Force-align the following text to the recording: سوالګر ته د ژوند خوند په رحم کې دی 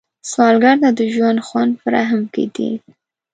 سوالګر 0.29 0.75
ته 0.83 0.89
د 0.99 1.01
ژوند 1.13 1.39
خوند 1.47 1.71
په 1.81 1.87
رحم 1.95 2.21
کې 2.33 2.43
دی 2.55 2.71